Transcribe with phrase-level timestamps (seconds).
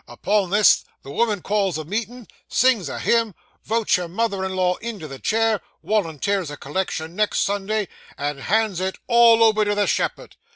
[0.07, 3.35] Upon this, the women calls a meetin', sings a hymn,
[3.67, 8.79] wotes your mother in law into the chair, wolunteers a collection next Sunday, and hands
[8.79, 10.37] it all over to the shepherd.